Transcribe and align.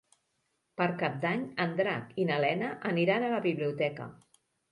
Per 0.79 0.85
Cap 1.01 1.17
d'Any 1.25 1.43
en 1.65 1.75
Drac 1.81 2.17
i 2.23 2.25
na 2.31 2.39
Lena 2.45 2.71
aniran 2.95 3.27
a 3.27 3.31
la 3.37 3.43
biblioteca. 3.47 4.09